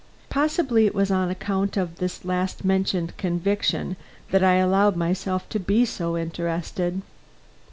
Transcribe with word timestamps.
Possibly 0.29 0.87
it 0.87 0.95
was 0.95 1.11
on 1.11 1.29
account 1.29 1.77
of 1.77 1.97
this 1.99 2.25
last 2.25 2.65
mentioned 2.65 3.15
conviction 3.17 3.97
that 4.31 4.43
I 4.43 4.55
allowed 4.55 4.95
myself 4.95 5.47
to 5.49 5.59
be 5.59 5.85
so 5.85 6.17
interested. 6.17 7.03